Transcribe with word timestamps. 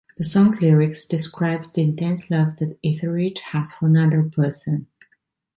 The 0.17 0.23
song's 0.23 0.59
lyrics 0.59 1.05
describes 1.05 1.69
the 1.71 1.83
intense 1.83 2.31
love 2.31 2.57
that 2.57 2.79
Etheridge 2.83 3.39
has 3.41 3.71
for 3.71 3.85
another 3.85 4.23
person. 4.23 4.87